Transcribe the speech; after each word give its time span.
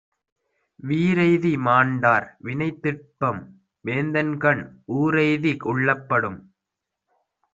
வீறெய்தி 0.79 1.51
மாண்டார் 1.57 2.25
வினைத்திட்பம், 2.43 3.41
வேந்தன்கண் 3.85 4.63
ஊறெய்தி 4.93 5.53
உள்ளப்படும். 5.63 6.39